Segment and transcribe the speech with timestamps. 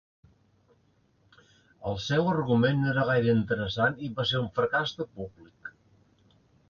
[1.91, 5.71] El seu argument no era gaire interessant i va ser un fracàs de públic.